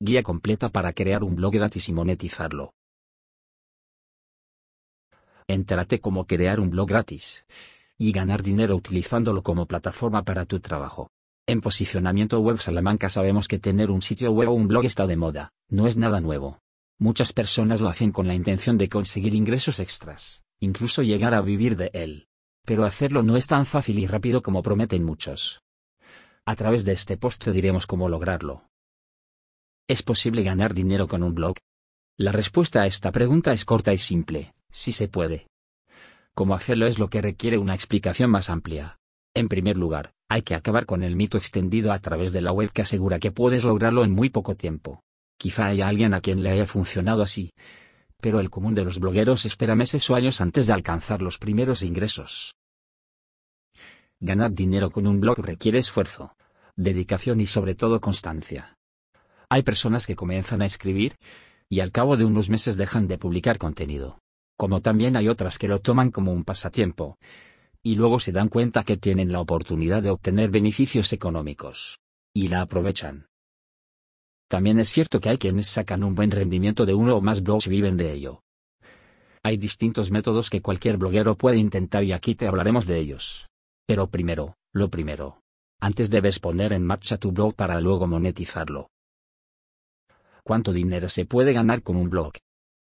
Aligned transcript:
Guía 0.00 0.22
completa 0.22 0.68
para 0.68 0.92
crear 0.92 1.24
un 1.24 1.34
blog 1.34 1.54
gratis 1.54 1.88
y 1.88 1.92
monetizarlo. 1.92 2.72
Entérate 5.48 5.98
cómo 5.98 6.24
crear 6.24 6.60
un 6.60 6.70
blog 6.70 6.88
gratis 6.88 7.46
y 7.96 8.12
ganar 8.12 8.44
dinero 8.44 8.76
utilizándolo 8.76 9.42
como 9.42 9.66
plataforma 9.66 10.22
para 10.22 10.44
tu 10.44 10.60
trabajo. 10.60 11.10
En 11.48 11.60
posicionamiento 11.60 12.38
web 12.38 12.60
Salamanca 12.60 13.10
sabemos 13.10 13.48
que 13.48 13.58
tener 13.58 13.90
un 13.90 14.00
sitio 14.00 14.30
web 14.30 14.50
o 14.50 14.52
un 14.52 14.68
blog 14.68 14.84
está 14.84 15.08
de 15.08 15.16
moda, 15.16 15.50
no 15.68 15.88
es 15.88 15.96
nada 15.96 16.20
nuevo. 16.20 16.60
Muchas 17.00 17.32
personas 17.32 17.80
lo 17.80 17.88
hacen 17.88 18.12
con 18.12 18.28
la 18.28 18.34
intención 18.34 18.78
de 18.78 18.88
conseguir 18.88 19.34
ingresos 19.34 19.80
extras, 19.80 20.44
incluso 20.60 21.02
llegar 21.02 21.34
a 21.34 21.40
vivir 21.40 21.76
de 21.76 21.90
él. 21.92 22.28
Pero 22.64 22.84
hacerlo 22.84 23.24
no 23.24 23.36
es 23.36 23.48
tan 23.48 23.66
fácil 23.66 23.98
y 23.98 24.06
rápido 24.06 24.42
como 24.42 24.62
prometen 24.62 25.02
muchos. 25.02 25.62
A 26.44 26.54
través 26.54 26.84
de 26.84 26.92
este 26.92 27.16
post 27.16 27.42
te 27.42 27.52
diremos 27.52 27.86
cómo 27.86 28.08
lograrlo. 28.08 28.67
¿Es 29.90 30.02
posible 30.02 30.42
ganar 30.42 30.74
dinero 30.74 31.08
con 31.08 31.22
un 31.22 31.34
blog? 31.34 31.56
La 32.18 32.30
respuesta 32.30 32.82
a 32.82 32.86
esta 32.86 33.10
pregunta 33.10 33.54
es 33.54 33.64
corta 33.64 33.94
y 33.94 33.96
simple, 33.96 34.52
sí 34.70 34.92
se 34.92 35.08
puede. 35.08 35.46
Cómo 36.34 36.54
hacerlo 36.54 36.86
es 36.86 36.98
lo 36.98 37.08
que 37.08 37.22
requiere 37.22 37.56
una 37.56 37.74
explicación 37.74 38.30
más 38.30 38.50
amplia. 38.50 38.98
En 39.34 39.48
primer 39.48 39.78
lugar, 39.78 40.12
hay 40.28 40.42
que 40.42 40.54
acabar 40.54 40.84
con 40.84 41.02
el 41.02 41.16
mito 41.16 41.38
extendido 41.38 41.90
a 41.90 42.00
través 42.00 42.32
de 42.32 42.42
la 42.42 42.52
web 42.52 42.70
que 42.70 42.82
asegura 42.82 43.18
que 43.18 43.32
puedes 43.32 43.64
lograrlo 43.64 44.04
en 44.04 44.10
muy 44.10 44.28
poco 44.28 44.56
tiempo. 44.56 45.00
Quizá 45.38 45.68
haya 45.68 45.88
alguien 45.88 46.12
a 46.12 46.20
quien 46.20 46.42
le 46.42 46.50
haya 46.50 46.66
funcionado 46.66 47.22
así. 47.22 47.54
Pero 48.20 48.40
el 48.40 48.50
común 48.50 48.74
de 48.74 48.84
los 48.84 48.98
blogueros 48.98 49.46
espera 49.46 49.74
meses 49.74 50.10
o 50.10 50.14
años 50.14 50.42
antes 50.42 50.66
de 50.66 50.74
alcanzar 50.74 51.22
los 51.22 51.38
primeros 51.38 51.82
ingresos. 51.82 52.54
Ganar 54.20 54.52
dinero 54.52 54.90
con 54.90 55.06
un 55.06 55.18
blog 55.18 55.38
requiere 55.38 55.78
esfuerzo, 55.78 56.36
dedicación 56.76 57.40
y 57.40 57.46
sobre 57.46 57.74
todo 57.74 58.02
constancia. 58.02 58.77
Hay 59.50 59.62
personas 59.62 60.06
que 60.06 60.16
comienzan 60.16 60.62
a 60.62 60.66
escribir, 60.66 61.16
y 61.68 61.80
al 61.80 61.92
cabo 61.92 62.16
de 62.16 62.24
unos 62.24 62.50
meses 62.50 62.76
dejan 62.76 63.08
de 63.08 63.18
publicar 63.18 63.58
contenido. 63.58 64.18
Como 64.56 64.80
también 64.80 65.16
hay 65.16 65.28
otras 65.28 65.58
que 65.58 65.68
lo 65.68 65.80
toman 65.80 66.10
como 66.10 66.32
un 66.32 66.44
pasatiempo, 66.44 67.16
y 67.82 67.94
luego 67.94 68.20
se 68.20 68.32
dan 68.32 68.48
cuenta 68.48 68.84
que 68.84 68.96
tienen 68.96 69.32
la 69.32 69.40
oportunidad 69.40 70.02
de 70.02 70.10
obtener 70.10 70.50
beneficios 70.50 71.12
económicos. 71.12 71.98
Y 72.34 72.48
la 72.48 72.62
aprovechan. 72.62 73.26
También 74.48 74.78
es 74.78 74.90
cierto 74.90 75.20
que 75.20 75.28
hay 75.28 75.38
quienes 75.38 75.68
sacan 75.68 76.04
un 76.04 76.14
buen 76.14 76.30
rendimiento 76.30 76.86
de 76.86 76.94
uno 76.94 77.16
o 77.16 77.20
más 77.20 77.42
blogs 77.42 77.66
y 77.66 77.70
viven 77.70 77.96
de 77.96 78.12
ello. 78.12 78.42
Hay 79.42 79.56
distintos 79.56 80.10
métodos 80.10 80.50
que 80.50 80.62
cualquier 80.62 80.96
bloguero 80.96 81.36
puede 81.36 81.56
intentar 81.56 82.04
y 82.04 82.12
aquí 82.12 82.34
te 82.34 82.46
hablaremos 82.46 82.86
de 82.86 82.98
ellos. 82.98 83.48
Pero 83.86 84.10
primero, 84.10 84.56
lo 84.74 84.90
primero. 84.90 85.40
Antes 85.80 86.10
debes 86.10 86.40
poner 86.40 86.72
en 86.72 86.84
marcha 86.84 87.18
tu 87.18 87.30
blog 87.30 87.54
para 87.54 87.80
luego 87.80 88.06
monetizarlo. 88.06 88.90
¿Cuánto 90.48 90.72
dinero 90.72 91.10
se 91.10 91.26
puede 91.26 91.52
ganar 91.52 91.82
con 91.82 91.96
un 91.96 92.08
blog? 92.08 92.32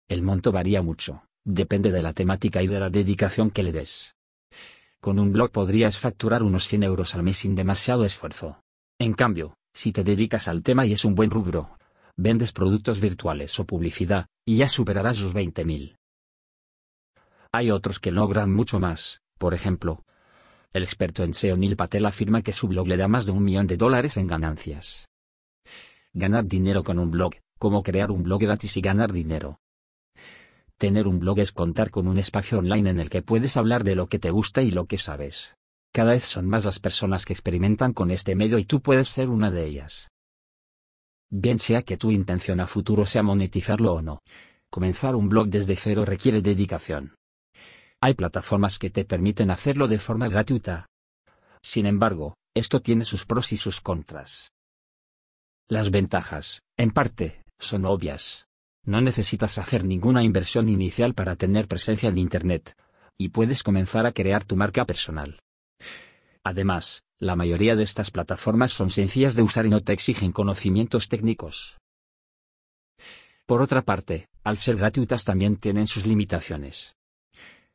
El 0.07 0.21
monto 0.21 0.53
varía 0.53 0.81
mucho, 0.81 1.25
depende 1.43 1.91
de 1.91 2.01
la 2.01 2.13
temática 2.13 2.63
y 2.63 2.67
de 2.67 2.79
la 2.79 2.89
dedicación 2.89 3.51
que 3.51 3.63
le 3.63 3.73
des. 3.73 4.15
Con 5.01 5.19
un 5.19 5.33
blog 5.33 5.51
podrías 5.51 5.97
facturar 5.97 6.41
unos 6.41 6.69
100 6.69 6.83
euros 6.83 7.15
al 7.15 7.23
mes 7.23 7.39
sin 7.39 7.55
demasiado 7.55 8.05
esfuerzo. 8.05 8.61
En 8.97 9.11
cambio, 9.11 9.57
si 9.73 9.91
te 9.91 10.05
dedicas 10.05 10.47
al 10.47 10.63
tema 10.63 10.85
y 10.85 10.93
es 10.93 11.03
un 11.03 11.15
buen 11.15 11.31
rubro, 11.31 11.77
vendes 12.15 12.53
productos 12.53 13.01
virtuales 13.01 13.59
o 13.59 13.65
publicidad, 13.65 14.27
y 14.45 14.55
ya 14.55 14.69
superarás 14.69 15.19
los 15.19 15.35
20.000. 15.35 15.97
Hay 17.51 17.71
otros 17.71 17.99
que 17.99 18.11
logran 18.11 18.53
mucho 18.53 18.79
más, 18.79 19.19
por 19.37 19.53
ejemplo, 19.53 20.05
el 20.71 20.83
experto 20.83 21.25
en 21.25 21.33
SEO 21.33 21.57
Neil 21.57 21.75
Patel 21.75 22.05
afirma 22.05 22.41
que 22.41 22.53
su 22.53 22.69
blog 22.69 22.87
le 22.87 22.95
da 22.95 23.09
más 23.09 23.25
de 23.25 23.33
un 23.33 23.43
millón 23.43 23.67
de 23.67 23.75
dólares 23.75 24.15
en 24.15 24.27
ganancias. 24.27 25.09
Ganar 26.13 26.45
dinero 26.45 26.85
con 26.85 26.99
un 26.99 27.11
blog, 27.11 27.33
cómo 27.59 27.83
crear 27.83 28.09
un 28.09 28.23
blog 28.23 28.41
gratis 28.41 28.77
y 28.77 28.81
ganar 28.81 29.11
dinero. 29.13 29.59
Tener 30.77 31.07
un 31.07 31.19
blog 31.19 31.39
es 31.39 31.51
contar 31.51 31.91
con 31.91 32.07
un 32.07 32.17
espacio 32.17 32.57
online 32.57 32.89
en 32.89 32.99
el 32.99 33.09
que 33.09 33.21
puedes 33.21 33.57
hablar 33.57 33.83
de 33.83 33.95
lo 33.95 34.07
que 34.07 34.17
te 34.17 34.31
gusta 34.31 34.61
y 34.61 34.71
lo 34.71 34.85
que 34.85 34.97
sabes. 34.97 35.55
Cada 35.91 36.13
vez 36.13 36.23
son 36.23 36.47
más 36.47 36.65
las 36.65 36.79
personas 36.79 37.25
que 37.25 37.33
experimentan 37.33 37.93
con 37.93 38.11
este 38.11 38.33
medio 38.33 38.57
y 38.57 38.65
tú 38.65 38.81
puedes 38.81 39.09
ser 39.09 39.29
una 39.29 39.51
de 39.51 39.65
ellas. 39.65 40.09
Bien 41.29 41.59
sea 41.59 41.81
que 41.83 41.97
tu 41.97 42.11
intención 42.11 42.59
a 42.59 42.65
futuro 42.65 43.05
sea 43.05 43.23
monetizarlo 43.23 43.93
o 43.93 44.01
no, 44.01 44.21
comenzar 44.69 45.15
un 45.15 45.29
blog 45.29 45.49
desde 45.49 45.75
cero 45.75 46.05
requiere 46.05 46.41
dedicación. 46.41 47.15
Hay 48.01 48.13
plataformas 48.13 48.79
que 48.79 48.89
te 48.89 49.03
permiten 49.03 49.51
hacerlo 49.51 49.89
de 49.89 49.99
forma 49.99 50.29
gratuita. 50.29 50.87
Sin 51.61 51.85
embargo, 51.85 52.35
esto 52.55 52.81
tiene 52.81 53.03
sus 53.03 53.25
pros 53.25 53.51
y 53.51 53.57
sus 53.57 53.81
contras. 53.81 54.53
Las 55.67 55.91
ventajas, 55.91 56.61
en 56.77 56.91
parte, 56.91 57.38
son 57.59 57.85
obvias. 57.85 58.47
No 58.85 59.01
necesitas 59.01 59.57
hacer 59.57 59.83
ninguna 59.83 60.23
inversión 60.23 60.69
inicial 60.69 61.13
para 61.13 61.35
tener 61.35 61.67
presencia 61.67 62.09
en 62.09 62.17
Internet, 62.17 62.75
y 63.17 63.29
puedes 63.29 63.63
comenzar 63.63 64.05
a 64.05 64.13
crear 64.13 64.45
tu 64.45 64.55
marca 64.55 64.85
personal. 64.85 65.41
Además, 66.43 67.03
la 67.19 67.35
mayoría 67.35 67.75
de 67.75 67.83
estas 67.83 68.11
plataformas 68.11 68.71
son 68.71 68.89
sencillas 68.89 69.35
de 69.35 69.43
usar 69.43 69.65
y 69.65 69.69
no 69.69 69.81
te 69.81 69.91
exigen 69.91 70.31
conocimientos 70.31 71.09
técnicos. 71.09 71.77
Por 73.45 73.61
otra 73.61 73.81
parte, 73.81 74.29
al 74.43 74.57
ser 74.57 74.77
gratuitas 74.77 75.25
también 75.25 75.57
tienen 75.57 75.87
sus 75.87 76.05
limitaciones. 76.05 76.95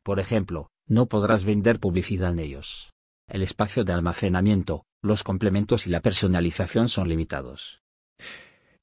Por 0.03 0.19
ejemplo, 0.19 0.69
no 0.87 1.05
podrás 1.05 1.43
vender 1.43 1.79
publicidad 1.79 2.31
en 2.31 2.39
ellos. 2.39 2.91
El 3.27 3.41
espacio 3.41 3.83
de 3.83 3.93
almacenamiento, 3.93 4.85
los 5.01 5.23
complementos 5.23 5.85
y 5.85 5.89
la 5.89 5.99
personalización 5.99 6.89
son 6.89 7.09
limitados. 7.09 7.81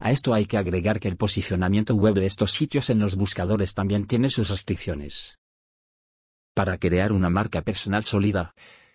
A 0.04 0.10
esto 0.10 0.34
hay 0.34 0.46
que 0.46 0.56
agregar 0.56 0.98
que 0.98 1.06
el 1.06 1.16
posicionamiento 1.16 1.94
web 1.94 2.14
de 2.14 2.26
estos 2.26 2.50
sitios 2.50 2.90
en 2.90 2.98
los 2.98 3.14
buscadores 3.14 3.72
también 3.72 4.08
tiene 4.08 4.30
sus 4.30 4.48
restricciones. 4.48 5.38
Para 6.54 6.76
crear 6.76 7.12
una 7.12 7.30
marca 7.30 7.62
personal 7.62 8.02
sólida 8.02 8.52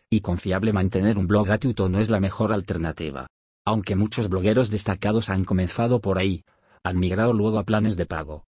y 0.09 0.19
confiable 0.19 0.73
mantener 0.73 1.17
un 1.17 1.25
blog 1.25 1.47
gratuito 1.47 1.87
no 1.87 2.01
es 2.01 2.09
la 2.09 2.19
mejor 2.19 2.51
alternativa. 2.51 3.27
Aunque 3.65 3.95
muchos 3.95 4.27
blogueros 4.27 4.69
destacados 4.69 5.29
han 5.29 5.45
comenzado 5.45 6.01
por 6.01 6.17
ahí, 6.17 6.43
han 6.83 6.99
migrado 6.99 7.31
luego 7.31 7.57
a 7.57 7.63
planes 7.63 7.95
de 7.95 8.05
pago. 8.05 8.43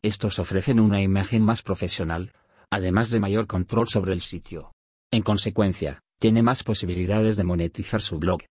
Estos 0.00 0.38
ofrecen 0.38 0.78
una 0.78 1.02
imagen 1.02 1.42
más 1.42 1.60
profesional, 1.60 2.32
además 2.70 3.10
de 3.10 3.18
mayor 3.18 3.48
control 3.48 3.88
sobre 3.88 4.12
el 4.12 4.20
sitio. 4.20 4.72
En 5.10 5.22
consecuencia, 5.22 6.04
tiene 6.20 6.44
más 6.44 6.62
posibilidades 6.62 7.34
de 7.34 7.42
monetizar 7.42 8.00
su 8.00 8.20
blog. 8.20 8.42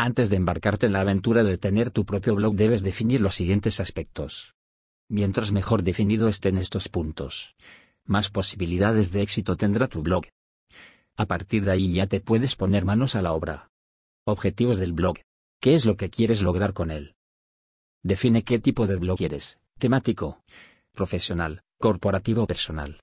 Antes 0.00 0.30
de 0.30 0.36
embarcarte 0.36 0.86
en 0.86 0.92
la 0.92 1.00
aventura 1.00 1.42
de 1.42 1.58
tener 1.58 1.90
tu 1.90 2.04
propio 2.04 2.36
blog 2.36 2.54
debes 2.54 2.84
definir 2.84 3.20
los 3.20 3.34
siguientes 3.34 3.80
aspectos. 3.80 4.54
Mientras 5.08 5.50
mejor 5.50 5.82
definido 5.82 6.28
estén 6.28 6.56
estos 6.56 6.88
puntos, 6.88 7.56
más 8.04 8.30
posibilidades 8.30 9.10
de 9.10 9.22
éxito 9.22 9.56
tendrá 9.56 9.88
tu 9.88 10.02
blog. 10.02 10.26
A 11.16 11.26
partir 11.26 11.64
de 11.64 11.72
ahí 11.72 11.92
ya 11.92 12.06
te 12.06 12.20
puedes 12.20 12.54
poner 12.54 12.84
manos 12.84 13.16
a 13.16 13.22
la 13.22 13.32
obra. 13.32 13.72
Objetivos 14.24 14.78
del 14.78 14.92
blog. 14.92 15.18
¿Qué 15.60 15.74
es 15.74 15.84
lo 15.84 15.96
que 15.96 16.10
quieres 16.10 16.42
lograr 16.42 16.74
con 16.74 16.92
él? 16.92 17.16
Define 18.04 18.44
qué 18.44 18.60
tipo 18.60 18.86
de 18.86 18.94
blog 18.94 19.18
quieres, 19.18 19.58
temático, 19.80 20.44
profesional, 20.92 21.62
corporativo 21.80 22.44
o 22.44 22.46
personal. 22.46 23.00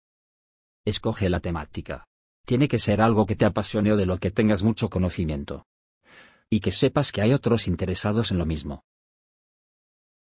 Escoge 0.85 1.29
la 1.29 1.41
temática. 1.41 2.05
Tiene 2.45 2.69
que 2.69 2.79
ser 2.79 3.01
algo 3.01 3.25
que 3.25 3.35
te 3.35 3.44
apasione 3.44 3.91
o 3.91 3.97
de 3.97 4.05
lo 4.05 4.17
que 4.17 4.31
tengas 4.31 4.63
mucho 4.63 4.89
conocimiento 4.89 5.66
y 6.55 6.61
que 6.61 6.71
sepas 6.71 7.11
que 7.11 7.21
hay 7.21 7.33
otros 7.33 7.67
interesados 7.67 8.31
en 8.31 8.38
lo 8.38 8.45
mismo. 8.45 8.85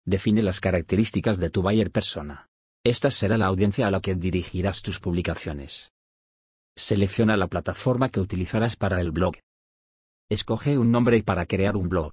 Define 0.04 0.44
las 0.44 0.60
características 0.60 1.38
de 1.38 1.50
tu 1.50 1.62
buyer 1.62 1.90
persona. 1.90 2.50
Esta 2.84 3.12
será 3.12 3.38
la 3.38 3.46
audiencia 3.46 3.88
a 3.88 3.92
la 3.92 4.02
que 4.02 4.14
dirigirás 4.14 4.82
tus 4.82 5.00
publicaciones. 5.00 5.94
Selecciona 6.76 7.38
la 7.38 7.48
plataforma 7.48 8.10
que 8.10 8.20
utilizarás 8.20 8.76
para 8.76 9.00
el 9.00 9.12
blog. 9.12 9.36
Escoge 10.30 10.78
un 10.78 10.92
nombre 10.92 11.24
para 11.24 11.46
crear 11.46 11.78
un 11.78 11.88
blog. 11.88 12.12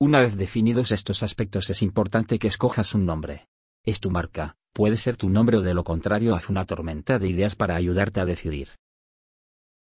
Una 0.00 0.20
vez 0.20 0.38
definidos 0.38 0.90
estos 0.90 1.22
aspectos 1.22 1.68
es 1.68 1.82
importante 1.82 2.38
que 2.38 2.48
escojas 2.48 2.94
un 2.94 3.04
nombre. 3.04 3.48
Es 3.84 4.00
tu 4.00 4.10
marca, 4.10 4.56
puede 4.72 4.96
ser 4.96 5.18
tu 5.18 5.28
nombre 5.28 5.58
o 5.58 5.60
de 5.60 5.74
lo 5.74 5.84
contrario 5.84 6.34
haz 6.34 6.48
una 6.48 6.64
tormenta 6.64 7.18
de 7.18 7.28
ideas 7.28 7.54
para 7.54 7.76
ayudarte 7.76 8.20
a 8.20 8.24
decidir. 8.24 8.70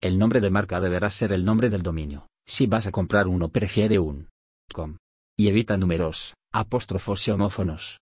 El 0.03 0.19
nombre 0.19 0.43
de 0.43 0.51
marca 0.51 0.79
deberá 0.79 1.09
ser 1.09 1.33
el 1.33 1.47
nombre 1.47 1.71
del 1.71 1.83
dominio. 1.83 2.29
Si 2.49 2.67
vas 2.67 2.87
a 2.87 2.91
comprar 2.91 3.29
uno 3.29 3.51
prefiere 3.51 3.99
un 3.99 4.31
com. 4.73 4.97
Y 5.37 5.49
evita 5.49 5.77
números, 5.77 6.35
apóstrofos 6.51 7.29
y 7.29 7.31
homófonos. 7.31 8.01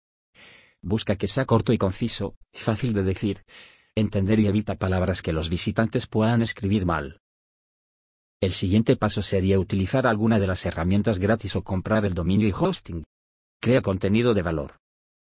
Busca 0.83 1.15
que 1.15 1.27
sea 1.27 1.45
corto 1.45 1.73
y 1.73 1.79
conciso, 1.79 2.35
fácil 2.53 2.93
de 2.93 3.01
decir, 3.01 3.43
entender 3.95 4.39
y 4.39 4.45
evita 4.45 4.75
palabras 4.75 5.23
que 5.23 5.33
los 5.33 5.49
visitantes 5.49 6.05
puedan 6.05 6.43
escribir 6.43 6.85
mal. 6.85 7.21
El 8.39 8.51
siguiente 8.51 8.95
paso 8.95 9.23
sería 9.23 9.57
utilizar 9.57 10.05
alguna 10.05 10.39
de 10.39 10.45
las 10.45 10.63
herramientas 10.67 11.17
gratis 11.17 11.55
o 11.55 11.63
comprar 11.63 12.05
el 12.05 12.13
dominio 12.13 12.47
y 12.47 12.53
hosting. 12.53 13.03
Crea 13.59 13.81
contenido 13.81 14.35
de 14.35 14.43
valor. 14.43 14.77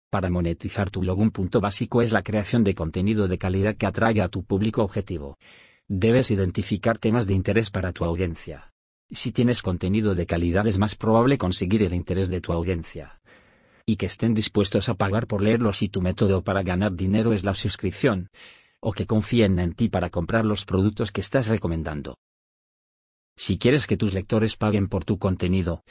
Para 0.09 0.31
monetizar 0.31 0.89
tu 0.89 1.01
blog 1.01 1.19
un 1.19 1.29
punto 1.29 1.61
básico 1.61 2.01
es 2.01 2.11
la 2.11 2.23
creación 2.23 2.63
de 2.63 2.73
contenido 2.73 3.27
de 3.27 3.37
calidad 3.37 3.75
que 3.75 3.85
atraiga 3.85 4.23
a 4.23 4.29
tu 4.29 4.43
público 4.43 4.81
objetivo. 4.81 5.37
Debes 5.87 6.31
identificar 6.31 6.97
temas 6.97 7.27
de 7.27 7.35
interés 7.35 7.69
para 7.69 7.93
tu 7.93 8.03
audiencia 8.03 8.70
Si 9.13 9.33
tienes 9.33 9.61
contenido 9.61 10.15
de 10.15 10.25
calidad 10.25 10.65
es 10.67 10.77
más 10.77 10.95
probable 10.95 11.37
conseguir 11.37 11.83
el 11.83 11.93
interés 11.93 12.29
de 12.29 12.39
tu 12.39 12.53
audiencia. 12.53 13.19
Y 13.85 13.97
que 13.97 14.05
estén 14.05 14.33
dispuestos 14.33 14.87
a 14.87 14.93
pagar 14.93 15.27
por 15.27 15.41
leerlo 15.41 15.73
si 15.73 15.89
tu 15.89 16.01
método 16.01 16.43
para 16.43 16.63
ganar 16.63 16.93
dinero 16.93 17.33
es 17.33 17.43
la 17.43 17.53
suscripción. 17.53 18.29
O 18.79 18.93
que 18.93 19.05
confíen 19.05 19.59
en 19.59 19.73
ti 19.73 19.89
para 19.89 20.09
comprar 20.09 20.45
los 20.45 20.63
productos 20.63 21.11
que 21.11 21.19
estás 21.19 21.49
recomendando. 21.49 22.15
Si 23.35 23.57
quieres 23.57 23.85
que 23.85 23.97
tus 23.97 24.13
lectores 24.13 24.55
paguen 24.55 24.87
por 24.87 25.03
tu 25.03 25.19
contenido, 25.19 25.83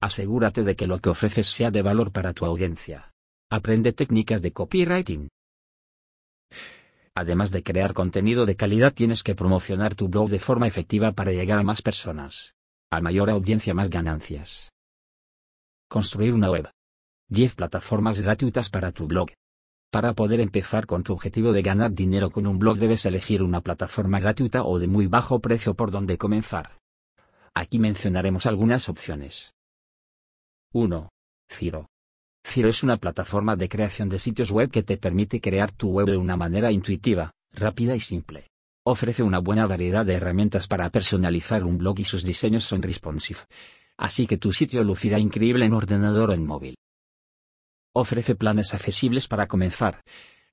asegúrate 0.00 0.62
de 0.62 0.76
que 0.76 0.86
lo 0.86 0.98
que 0.98 1.08
ofreces 1.08 1.46
sea 1.46 1.70
de 1.70 1.80
valor 1.80 2.12
para 2.12 2.34
tu 2.34 2.44
audiencia. 2.44 3.10
Aprende 3.50 3.94
técnicas 3.94 4.42
de 4.42 4.52
copywriting. 4.52 5.28
Además 7.14 7.50
de 7.52 7.62
crear 7.62 7.94
contenido 7.94 8.44
de 8.44 8.56
calidad 8.56 8.92
tienes 8.92 9.22
que 9.22 9.34
promocionar 9.34 9.94
tu 9.94 10.08
blog 10.08 10.28
de 10.28 10.38
forma 10.38 10.66
efectiva 10.66 11.12
para 11.12 11.32
llegar 11.32 11.58
a 11.58 11.62
más 11.62 11.80
personas. 11.80 12.55
A 12.96 13.00
mayor 13.02 13.28
audiencia 13.28 13.74
más 13.74 13.90
ganancias. 13.90 14.72
Construir 15.86 16.32
una 16.32 16.50
web. 16.50 16.70
10 17.28 17.54
plataformas 17.54 18.22
gratuitas 18.22 18.70
para 18.70 18.90
tu 18.90 19.06
blog. 19.06 19.28
Para 19.90 20.14
poder 20.14 20.40
empezar 20.40 20.86
con 20.86 21.02
tu 21.02 21.12
objetivo 21.12 21.52
de 21.52 21.60
ganar 21.60 21.92
dinero 21.92 22.30
con 22.30 22.46
un 22.46 22.58
blog 22.58 22.78
debes 22.78 23.04
elegir 23.04 23.42
una 23.42 23.60
plataforma 23.60 24.18
gratuita 24.18 24.64
o 24.64 24.78
de 24.78 24.86
muy 24.86 25.08
bajo 25.08 25.40
precio 25.40 25.74
por 25.74 25.90
donde 25.90 26.16
comenzar. 26.16 26.78
Aquí 27.52 27.78
mencionaremos 27.78 28.46
algunas 28.46 28.88
opciones. 28.88 29.52
1. 30.72 31.10
Ciro. 31.50 31.90
Ciro 32.46 32.70
es 32.70 32.82
una 32.82 32.96
plataforma 32.96 33.56
de 33.56 33.68
creación 33.68 34.08
de 34.08 34.18
sitios 34.18 34.50
web 34.50 34.70
que 34.70 34.82
te 34.82 34.96
permite 34.96 35.42
crear 35.42 35.70
tu 35.70 35.90
web 35.90 36.06
de 36.06 36.16
una 36.16 36.38
manera 36.38 36.72
intuitiva, 36.72 37.32
rápida 37.52 37.94
y 37.94 38.00
simple. 38.00 38.48
Ofrece 38.88 39.24
una 39.24 39.40
buena 39.40 39.66
variedad 39.66 40.06
de 40.06 40.14
herramientas 40.14 40.68
para 40.68 40.88
personalizar 40.90 41.64
un 41.64 41.76
blog 41.76 41.98
y 41.98 42.04
sus 42.04 42.22
diseños 42.22 42.64
son 42.64 42.82
responsive. 42.82 43.40
Así 43.96 44.28
que 44.28 44.36
tu 44.36 44.52
sitio 44.52 44.84
lucirá 44.84 45.18
increíble 45.18 45.64
en 45.64 45.72
ordenador 45.72 46.30
o 46.30 46.32
en 46.32 46.46
móvil. 46.46 46.76
Ofrece 47.94 48.36
planes 48.36 48.74
accesibles 48.74 49.26
para 49.26 49.48
comenzar. 49.48 50.02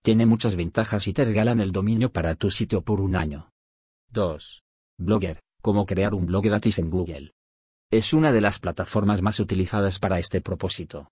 Tiene 0.02 0.26
muchas 0.26 0.56
ventajas 0.56 1.08
y 1.08 1.14
te 1.14 1.26
regalan 1.26 1.60
el 1.60 1.72
dominio 1.72 2.12
para 2.12 2.34
tu 2.34 2.50
sitio 2.50 2.82
por 2.82 3.02
un 3.02 3.16
año. 3.16 3.52
2. 4.10 4.64
Blogger, 4.98 5.40
cómo 5.62 5.86
crear 5.86 6.16
un 6.16 6.26
blog 6.26 6.44
gratis 6.44 6.80
en 6.80 6.90
Google. 6.90 7.34
Es 7.92 8.14
una 8.14 8.32
de 8.32 8.42
las 8.42 8.58
plataformas 8.58 9.22
más 9.22 9.40
utilizadas 9.40 10.00
para 10.00 10.18
este 10.18 10.42
propósito 10.42 11.10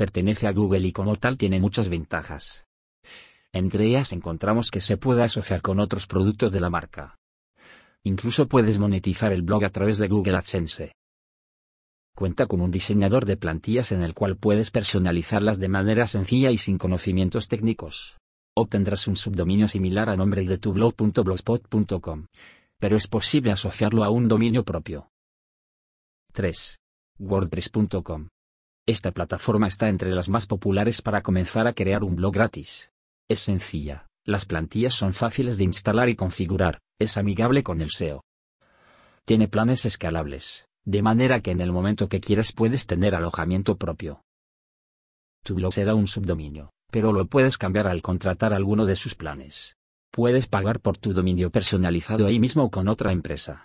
pertenece 0.00 0.46
a 0.46 0.52
Google 0.52 0.88
y 0.88 0.92
como 0.92 1.16
tal 1.16 1.36
tiene 1.36 1.60
muchas 1.60 1.90
ventajas. 1.90 2.66
Entre 3.52 3.86
ellas 3.86 4.12
encontramos 4.12 4.70
que 4.70 4.80
se 4.80 4.96
puede 4.96 5.22
asociar 5.22 5.60
con 5.60 5.80
otros 5.80 6.06
productos 6.06 6.52
de 6.52 6.60
la 6.60 6.70
marca. 6.70 7.16
Incluso 8.02 8.48
puedes 8.48 8.78
monetizar 8.78 9.32
el 9.32 9.42
blog 9.42 9.64
a 9.64 9.70
través 9.70 9.98
de 9.98 10.08
Google 10.08 10.36
AdSense. 10.36 10.92
Cuenta 12.14 12.46
con 12.46 12.60
un 12.60 12.70
diseñador 12.70 13.24
de 13.24 13.36
plantillas 13.36 13.92
en 13.92 14.02
el 14.02 14.14
cual 14.14 14.36
puedes 14.36 14.70
personalizarlas 14.70 15.58
de 15.58 15.68
manera 15.68 16.06
sencilla 16.06 16.50
y 16.50 16.58
sin 16.58 16.78
conocimientos 16.78 17.48
técnicos. 17.48 18.18
Obtendrás 18.56 19.06
un 19.06 19.16
subdominio 19.16 19.68
similar 19.68 20.08
a 20.08 20.16
nombre 20.16 20.44
de 20.44 20.58
tu 20.58 20.72
blog.blogspot.com, 20.72 22.26
pero 22.78 22.96
es 22.96 23.06
posible 23.06 23.52
asociarlo 23.52 24.04
a 24.04 24.10
un 24.10 24.28
dominio 24.28 24.64
propio. 24.64 25.10
3. 26.32 26.78
WordPress.com 27.18 28.28
esta 28.90 29.12
plataforma 29.12 29.68
está 29.68 29.88
entre 29.88 30.10
las 30.10 30.28
más 30.28 30.46
populares 30.46 31.00
para 31.00 31.22
comenzar 31.22 31.68
a 31.68 31.72
crear 31.74 32.02
un 32.02 32.16
blog 32.16 32.34
gratis. 32.34 32.89
Es 33.30 33.38
sencilla, 33.38 34.08
las 34.26 34.44
plantillas 34.44 34.92
son 34.92 35.14
fáciles 35.14 35.56
de 35.56 35.62
instalar 35.62 36.08
y 36.08 36.16
configurar, 36.16 36.80
es 36.98 37.16
amigable 37.16 37.62
con 37.62 37.80
el 37.80 37.92
SEO. 37.92 38.24
Tiene 39.24 39.46
planes 39.46 39.84
escalables, 39.84 40.66
de 40.84 41.00
manera 41.00 41.40
que 41.40 41.52
en 41.52 41.60
el 41.60 41.70
momento 41.70 42.08
que 42.08 42.20
quieras 42.20 42.50
puedes 42.50 42.88
tener 42.88 43.14
alojamiento 43.14 43.76
propio. 43.76 44.22
Tu 45.44 45.54
blog 45.54 45.72
será 45.72 45.94
un 45.94 46.08
subdominio, 46.08 46.72
pero 46.90 47.12
lo 47.12 47.24
puedes 47.26 47.56
cambiar 47.56 47.86
al 47.86 48.02
contratar 48.02 48.52
alguno 48.52 48.84
de 48.84 48.96
sus 48.96 49.14
planes. 49.14 49.76
Puedes 50.10 50.48
pagar 50.48 50.80
por 50.80 50.98
tu 50.98 51.12
dominio 51.12 51.52
personalizado 51.52 52.26
ahí 52.26 52.40
mismo 52.40 52.64
o 52.64 52.70
con 52.72 52.88
otra 52.88 53.12
empresa. 53.12 53.64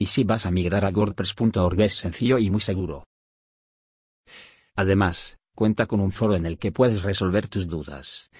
Y 0.00 0.06
si 0.06 0.24
vas 0.24 0.46
a 0.46 0.50
migrar 0.50 0.84
a 0.84 0.90
WordPress.org 0.90 1.80
es 1.80 1.94
sencillo 1.94 2.38
y 2.38 2.50
muy 2.50 2.60
seguro. 2.60 3.06
Además, 4.74 5.38
cuenta 5.54 5.86
con 5.86 6.00
un 6.00 6.10
foro 6.10 6.34
en 6.34 6.44
el 6.44 6.58
que 6.58 6.72
puedes 6.72 7.04
resolver 7.04 7.46
tus 7.46 7.68
dudas. 7.68 8.32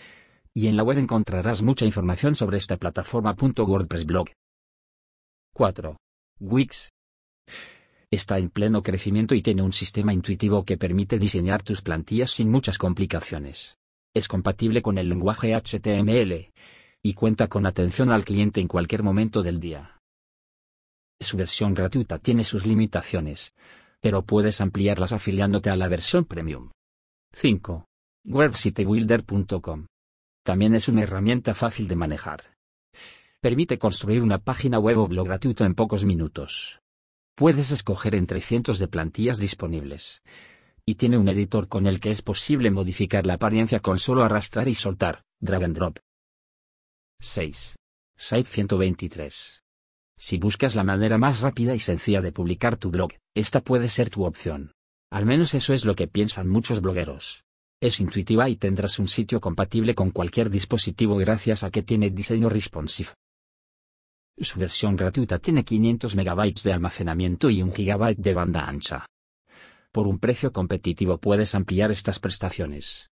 Y 0.57 0.69
en 0.69 0.77
la 0.77 0.85
web 0.85 0.99
encontrarás 0.99 1.63
mucha 1.63 1.85
información 1.85 2.37
sobre 2.37 2.59
esta 2.59 2.77
plataforma. 2.77 3.35
WordPress 3.37 4.07
blog. 4.07 4.29
4. 5.53 5.97
Wix. 6.41 6.91
Está 8.11 8.39
en 8.39 8.51
pleno 8.51 8.83
crecimiento 8.83 9.35
y 9.35 9.43
tiene 9.43 9.63
un 9.63 9.73
sistema 9.73 10.13
intuitivo 10.13 10.65
que 10.65 10.77
permite 10.77 11.19
diseñar 11.19 11.65
tus 11.65 11.83
plantillas 11.83 12.31
sin 12.31 12.51
muchas 12.51 12.79
complicaciones. 12.79 13.77
Es 14.15 14.29
compatible 14.29 14.81
con 14.83 14.99
el 14.99 15.09
lenguaje 15.09 15.55
HTML 15.55 16.53
y 17.03 17.15
cuenta 17.15 17.49
con 17.49 17.67
atención 17.67 18.13
al 18.13 18.25
cliente 18.25 18.61
en 18.61 18.69
cualquier 18.69 19.03
momento 19.03 19.43
del 19.43 19.59
día. 19.59 19.99
Su 21.21 21.37
versión 21.37 21.75
gratuita 21.75 22.19
tiene 22.19 22.45
sus 22.45 22.65
limitaciones, 22.65 23.55
pero 24.01 24.23
puedes 24.23 24.61
ampliarlas 24.61 25.13
afiliándote 25.13 25.71
a 25.71 25.77
la 25.77 25.89
versión 25.89 26.25
premium. 26.25 26.71
5. 27.33 27.87
WebSiteBuilder.com. 28.27 29.87
También 30.45 30.75
es 30.75 30.89
una 30.89 31.03
herramienta 31.03 31.55
fácil 31.55 31.89
de 31.89 31.97
manejar. 31.97 32.59
Permite 33.41 33.79
construir 33.79 34.23
una 34.23 34.39
página 34.39 34.79
web 34.79 34.99
o 34.99 35.09
blog 35.09 35.27
gratuito 35.27 35.65
en 35.65 35.75
pocos 35.75 36.05
minutos. 36.05 36.81
Puedes 37.35 37.71
escoger 37.71 38.15
entre 38.15 38.43
cientos 38.43 38.79
de 38.79 38.87
plantillas 38.87 39.39
disponibles. 39.39 40.23
Y 40.85 40.97
tiene 40.97 41.17
un 41.17 41.29
editor 41.29 41.67
con 41.67 41.87
el 41.87 41.99
que 41.99 42.11
es 42.11 42.21
posible 42.21 42.71
modificar 42.71 43.25
la 43.25 43.35
apariencia 43.35 43.81
con 43.81 43.99
solo 43.99 44.23
arrastrar 44.23 44.69
y 44.69 44.75
soltar, 44.75 45.25
drag 45.41 45.65
and 45.65 45.77
drop. 45.77 45.99
6. 47.21 47.77
Site 48.19 48.49
123. 48.49 49.63
Si 50.19 50.39
buscas 50.39 50.75
la 50.75 50.85
manera 50.85 51.17
más 51.17 51.41
rápida 51.41 51.75
y 51.75 51.81
sencilla 51.81 52.21
de 52.21 52.33
publicar 52.33 52.77
tu 52.77 52.91
blog, 52.91 53.13
esta 53.35 53.63
puede 53.63 53.89
ser 53.89 54.11
tu 54.11 54.25
opción. 54.25 54.73
Al 55.11 55.25
menos 55.25 55.55
eso 55.55 55.73
es 55.73 55.87
lo 55.87 55.95
que 55.95 56.07
piensan 56.07 56.51
muchos 56.51 56.83
blogueros. 56.83 57.44
Es 57.85 58.01
intuitiva 58.01 58.49
y 58.49 58.57
tendrás 58.57 58.99
un 58.99 59.09
sitio 59.09 59.43
compatible 59.43 59.95
con 59.95 60.11
cualquier 60.11 60.49
dispositivo 60.49 61.17
gracias 61.17 61.65
a 61.65 61.71
que 61.71 61.83
tiene 61.83 62.09
diseño 62.09 62.49
responsive. 62.49 63.11
Su 64.39 64.59
versión 64.59 64.97
gratuita 64.97 65.39
tiene 65.39 65.67
500 65.67 66.17
MB 66.17 66.63
de 66.65 66.73
almacenamiento 66.73 67.51
y 67.51 67.61
1 67.61 67.75
GB 67.77 68.17
de 68.17 68.33
banda 68.33 68.67
ancha. 68.67 69.05
Por 69.93 70.07
un 70.07 70.19
precio 70.19 70.51
competitivo 70.51 71.19
puedes 71.19 71.55
ampliar 71.55 71.91
estas 71.91 72.19
prestaciones. 72.21 73.11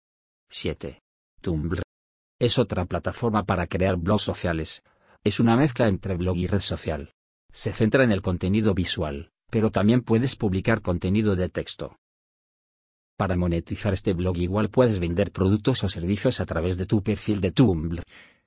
7. 0.50 1.00
Tumblr. 1.40 1.82
Es 2.38 2.60
otra 2.60 2.84
plataforma 2.84 3.46
para 3.46 3.68
crear 3.68 3.96
blogs 3.96 4.24
sociales, 4.24 4.84
es 5.24 5.40
una 5.40 5.56
mezcla 5.56 5.88
entre 5.88 6.18
blog 6.18 6.36
y 6.36 6.48
red 6.48 6.60
social. 6.60 7.14
Se 7.54 7.72
centra 7.72 8.04
en 8.04 8.12
el 8.12 8.22
contenido 8.22 8.74
visual, 8.74 9.32
pero 9.50 9.72
también 9.72 10.02
puedes 10.02 10.36
publicar 10.36 10.82
contenido 10.82 11.38
de 11.38 11.48
texto. 11.48 11.96
Para 13.18 13.36
monetizar 13.36 13.94
este 13.94 14.14
blog 14.14 14.38
igual 14.38 14.70
puedes 14.70 15.00
vender 15.00 15.32
productos 15.32 15.84
o 15.84 15.90
servicios 15.90 16.40
a 16.40 16.46
través 16.46 16.78
de 16.78 16.86
tu 16.86 17.02
perfil 17.02 17.42
de 17.42 17.52
Tumblr, 17.52 18.04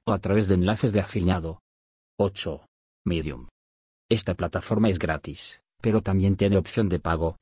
o 0.07 0.13
a 0.13 0.19
través 0.21 0.47
de 0.47 0.55
enlaces 0.55 0.93
de 0.93 1.01
afiliado. 1.01 1.61
8. 2.19 2.67
Medium. 3.05 3.49
Esta 4.09 4.35
plataforma 4.35 4.89
es 4.89 5.01
gratis, 5.01 5.63
pero 5.81 6.03
también 6.03 6.37
tiene 6.37 6.57
opción 6.57 6.89
de 6.89 7.01
pago, 7.01 7.37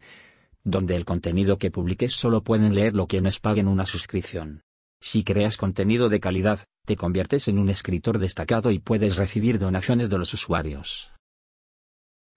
donde 0.64 0.96
el 0.96 1.04
contenido 1.04 1.58
que 1.58 1.70
publiques 1.70 2.14
solo 2.14 2.42
pueden 2.42 2.74
leer 2.74 2.94
lo 2.94 3.06
que 3.06 3.18
quienes 3.18 3.40
paguen 3.40 3.68
una 3.68 3.84
suscripción. 3.84 4.62
Si 5.00 5.22
creas 5.22 5.58
contenido 5.58 6.08
de 6.08 6.20
calidad, 6.20 6.64
te 6.86 6.96
conviertes 6.96 7.48
en 7.48 7.58
un 7.58 7.68
escritor 7.68 8.18
destacado 8.18 8.70
y 8.70 8.78
puedes 8.78 9.16
recibir 9.16 9.58
donaciones 9.58 10.08
de 10.08 10.18
los 10.18 10.32
usuarios. 10.32 11.12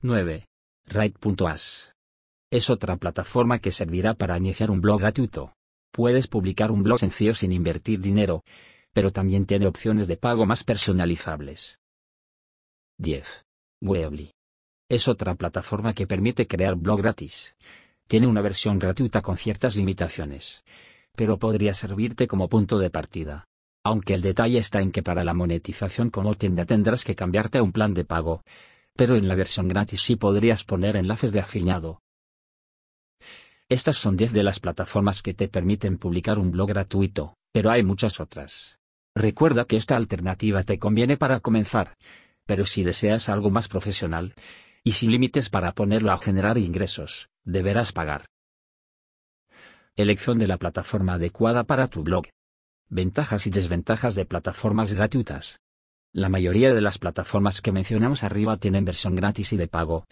9. 0.02 0.46
Write.as. 0.94 1.94
Es 2.52 2.70
otra 2.70 2.98
plataforma 2.98 3.60
que 3.60 3.72
servirá 3.72 4.14
para 4.14 4.38
iniciar 4.38 4.70
un 4.70 4.82
blog 4.82 5.00
gratuito. 5.00 5.56
Puedes 5.92 6.28
publicar 6.28 6.70
un 6.70 6.84
blog 6.84 7.00
sencillo 7.00 7.34
sin 7.34 7.52
invertir 7.52 8.00
dinero, 8.00 8.44
pero 8.94 9.12
también 9.12 9.46
tiene 9.46 9.66
opciones 9.66 10.08
de 10.08 10.18
pago 10.18 10.46
más 10.46 10.64
personalizables. 10.64 11.80
10. 13.00 13.46
Weebly. 13.82 14.32
Es 14.90 15.08
otra 15.08 15.34
plataforma 15.36 15.94
que 15.94 16.06
permite 16.06 16.46
crear 16.46 16.76
blog 16.76 17.02
gratis. 17.02 17.56
Tiene 18.08 18.28
una 18.28 18.42
versión 18.42 18.78
gratuita 18.78 19.22
con 19.22 19.38
ciertas 19.38 19.76
limitaciones 19.76 20.64
pero 21.16 21.38
podría 21.38 21.74
servirte 21.74 22.28
como 22.28 22.50
punto 22.50 22.80
de 22.80 22.90
partida. 22.90 23.48
Aunque 23.84 24.14
el 24.14 24.22
detalle 24.22 24.60
está 24.60 24.82
en 24.82 24.92
que 24.92 25.04
para 25.04 25.24
la 25.24 25.34
monetización 25.34 26.10
como 26.10 26.36
tienda 26.36 26.66
tendrás 26.66 27.04
que 27.04 27.16
cambiarte 27.16 27.58
a 27.58 27.64
un 27.64 27.72
plan 27.72 27.94
de 27.94 28.06
pago. 28.06 28.44
Pero 28.96 29.16
en 29.16 29.28
la 29.28 29.36
versión 29.36 29.68
gratis 29.68 30.02
sí 30.02 30.16
podrías 30.16 30.64
poner 30.64 30.96
enlaces 30.96 31.32
de 31.32 31.40
afiliado. 31.40 32.01
Estas 33.72 33.96
son 33.96 34.18
10 34.18 34.34
de 34.34 34.44
las 34.44 34.60
plataformas 34.60 35.22
que 35.22 35.34
te 35.34 35.48
permiten 35.48 35.98
publicar 35.98 36.38
un 36.40 36.52
blog 36.52 36.68
gratuito, 36.68 37.38
pero 37.54 37.72
hay 37.72 37.84
muchas 37.84 38.20
otras. 38.20 38.80
Recuerda 39.16 39.64
que 39.64 39.78
esta 39.78 39.96
alternativa 39.96 40.66
te 40.66 40.78
conviene 40.78 41.16
para 41.16 41.40
comenzar, 41.40 41.96
pero 42.46 42.66
si 42.66 42.84
deseas 42.84 43.30
algo 43.30 43.50
más 43.50 43.70
profesional, 43.70 44.36
y 44.84 44.92
sin 44.92 45.12
límites 45.12 45.50
para 45.50 45.72
ponerlo 45.72 46.12
a 46.12 46.18
generar 46.18 46.58
ingresos, 46.58 47.30
deberás 47.46 47.94
pagar. 47.94 48.26
Elección 49.96 50.38
de 50.38 50.48
la 50.48 50.58
plataforma 50.58 51.14
adecuada 51.14 51.64
para 51.64 51.88
tu 51.88 52.04
blog. 52.04 52.26
Ventajas 52.90 53.48
y 53.48 53.52
desventajas 53.52 54.16
de 54.16 54.26
plataformas 54.26 54.94
gratuitas. 54.94 55.62
La 56.12 56.28
mayoría 56.28 56.74
de 56.74 56.82
las 56.82 56.98
plataformas 56.98 57.62
que 57.62 57.72
mencionamos 57.72 58.26
arriba 58.26 58.58
tienen 58.58 58.84
versión 58.84 59.16
gratis 59.16 59.54
y 59.54 59.56
de 59.56 59.70
pago. 59.70 60.08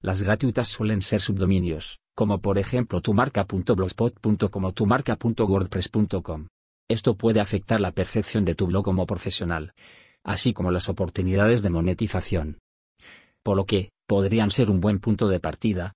Las 0.00 0.22
gratuitas 0.22 0.68
suelen 0.68 1.02
ser 1.02 1.20
subdominios, 1.20 1.98
como 2.14 2.40
por 2.40 2.58
ejemplo 2.58 3.00
tumarca.blogspot.com 3.00 4.64
o 4.64 4.72
tumarca.wordpress.com. 4.72 6.46
Esto 6.88 7.16
puede 7.16 7.40
afectar 7.40 7.80
la 7.80 7.90
percepción 7.90 8.44
de 8.44 8.54
tu 8.54 8.68
blog 8.68 8.84
como 8.84 9.06
profesional, 9.06 9.72
así 10.22 10.52
como 10.52 10.70
las 10.70 10.88
oportunidades 10.88 11.62
de 11.62 11.70
monetización. 11.70 12.58
Por 13.42 13.56
lo 13.56 13.66
que, 13.66 13.90
podrían 14.06 14.52
ser 14.52 14.70
un 14.70 14.80
buen 14.80 15.00
punto 15.00 15.28
de 15.28 15.40
partida, 15.40 15.94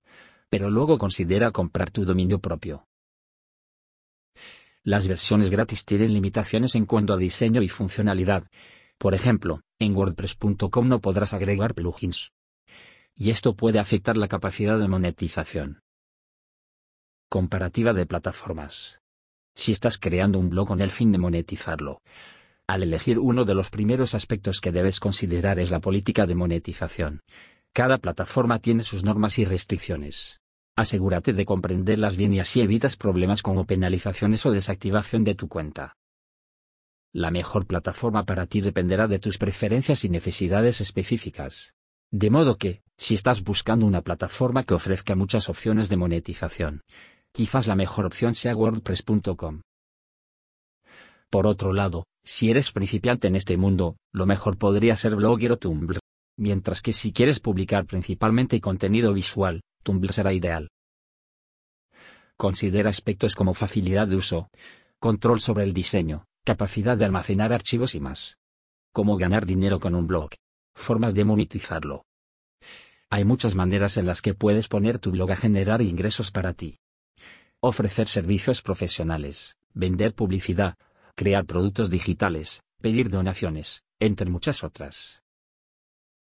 pero 0.49 0.69
luego 0.69 0.97
considera 0.97 1.51
comprar 1.51 1.89
tu 1.89 2.03
dominio 2.03 2.39
propio. 2.39 2.85
Las 4.83 5.07
versiones 5.07 5.49
gratis 5.49 5.85
tienen 5.85 6.13
limitaciones 6.13 6.75
en 6.75 6.85
cuanto 6.85 7.13
a 7.13 7.17
diseño 7.17 7.61
y 7.61 7.69
funcionalidad. 7.69 8.45
Por 8.97 9.13
ejemplo, 9.13 9.61
en 9.79 9.95
WordPress.com 9.95 10.89
no 10.89 10.99
podrás 10.99 11.33
agregar 11.33 11.73
plugins. 11.73 12.33
Y 13.15 13.29
esto 13.29 13.55
puede 13.55 13.79
afectar 13.79 14.17
la 14.17 14.27
capacidad 14.27 14.79
de 14.79 14.87
monetización. 14.87 15.81
Comparativa 17.29 17.93
de 17.93 18.05
plataformas. 18.05 19.01
Si 19.55 19.71
estás 19.71 19.97
creando 19.97 20.39
un 20.39 20.49
blog 20.49 20.67
con 20.67 20.81
el 20.81 20.91
fin 20.91 21.11
de 21.11 21.19
monetizarlo, 21.19 22.01
al 22.67 22.83
elegir 22.83 23.19
uno 23.19 23.45
de 23.45 23.55
los 23.55 23.69
primeros 23.69 24.15
aspectos 24.15 24.61
que 24.61 24.71
debes 24.71 24.99
considerar 24.99 25.59
es 25.59 25.69
la 25.69 25.79
política 25.79 26.25
de 26.25 26.35
monetización. 26.35 27.21
Cada 27.73 27.97
plataforma 27.97 28.59
tiene 28.59 28.83
sus 28.83 29.03
normas 29.03 29.37
y 29.39 29.45
restricciones. 29.45 30.39
Asegúrate 30.75 31.33
de 31.33 31.45
comprenderlas 31.45 32.15
bien 32.15 32.33
y 32.33 32.39
así 32.39 32.61
evitas 32.61 32.95
problemas 32.95 33.41
como 33.41 33.65
penalizaciones 33.65 34.45
o 34.45 34.51
desactivación 34.51 35.23
de 35.23 35.35
tu 35.35 35.47
cuenta. 35.47 35.95
La 37.11 37.29
mejor 37.29 37.67
plataforma 37.67 38.25
para 38.25 38.47
ti 38.47 38.61
dependerá 38.61 39.07
de 39.07 39.19
tus 39.19 39.37
preferencias 39.37 40.03
y 40.03 40.09
necesidades 40.09 40.81
específicas. 40.81 41.73
De 42.11 42.29
modo 42.29 42.57
que, 42.57 42.82
si 42.97 43.15
estás 43.15 43.43
buscando 43.43 43.85
una 43.85 44.01
plataforma 44.01 44.63
que 44.63 44.73
ofrezca 44.73 45.15
muchas 45.15 45.49
opciones 45.49 45.89
de 45.89 45.97
monetización, 45.97 46.81
quizás 47.31 47.67
la 47.67 47.75
mejor 47.75 48.05
opción 48.05 48.35
sea 48.35 48.55
WordPress.com. 48.55 49.61
Por 51.29 51.47
otro 51.47 51.73
lado, 51.73 52.05
si 52.23 52.51
eres 52.51 52.71
principiante 52.71 53.27
en 53.27 53.35
este 53.35 53.57
mundo, 53.57 53.97
lo 54.11 54.25
mejor 54.25 54.57
podría 54.57 54.95
ser 54.95 55.15
Blogger 55.15 55.53
o 55.53 55.57
Tumblr. 55.57 55.99
Mientras 56.37 56.81
que 56.81 56.93
si 56.93 57.11
quieres 57.11 57.39
publicar 57.39 57.85
principalmente 57.85 58.61
contenido 58.61 59.13
visual, 59.13 59.61
Tumblr 59.83 60.13
será 60.13 60.33
ideal. 60.33 60.69
Considera 62.37 62.89
aspectos 62.89 63.35
como 63.35 63.53
facilidad 63.53 64.07
de 64.07 64.15
uso, 64.15 64.49
control 64.99 65.41
sobre 65.41 65.63
el 65.63 65.73
diseño, 65.73 66.25
capacidad 66.45 66.97
de 66.97 67.05
almacenar 67.05 67.51
archivos 67.51 67.95
y 67.95 67.99
más. 67.99 68.37
Cómo 68.93 69.17
ganar 69.17 69.45
dinero 69.45 69.79
con 69.79 69.95
un 69.95 70.07
blog. 70.07 70.29
Formas 70.75 71.13
de 71.13 71.25
monetizarlo. 71.25 72.03
Hay 73.09 73.25
muchas 73.25 73.55
maneras 73.55 73.97
en 73.97 74.05
las 74.05 74.21
que 74.21 74.33
puedes 74.33 74.67
poner 74.67 74.99
tu 74.99 75.11
blog 75.11 75.31
a 75.31 75.35
generar 75.35 75.81
ingresos 75.81 76.31
para 76.31 76.53
ti. 76.53 76.79
Ofrecer 77.59 78.07
servicios 78.07 78.61
profesionales, 78.61 79.57
vender 79.73 80.13
publicidad, 80.13 80.75
crear 81.15 81.45
productos 81.45 81.89
digitales, 81.89 82.61
pedir 82.81 83.09
donaciones, 83.09 83.83
entre 83.99 84.29
muchas 84.29 84.63
otras. 84.63 85.21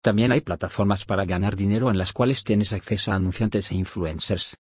También 0.02 0.30
hay 0.30 0.40
plataformas 0.40 1.04
para 1.04 1.24
ganar 1.24 1.56
dinero 1.56 1.90
en 1.90 1.98
las 1.98 2.12
cuales 2.12 2.44
tienes 2.44 2.72
acceso 2.72 3.10
a 3.10 3.16
anunciantes 3.16 3.72
e 3.72 3.74
influencers. 3.74 4.56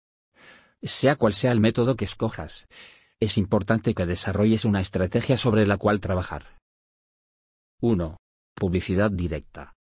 Sea 0.82 1.16
cual 1.16 1.34
sea 1.34 1.52
el 1.52 1.60
método 1.60 1.96
que 1.96 2.06
escojas, 2.06 2.66
es 3.20 3.38
importante 3.38 3.94
que 3.94 4.06
desarrolles 4.06 4.64
una 4.64 4.80
estrategia 4.80 5.36
sobre 5.36 5.66
la 5.66 5.76
cual 5.76 6.00
trabajar. 6.00 6.58
1. 7.80 8.16
Publicidad 8.54 9.10
directa. 9.10 9.74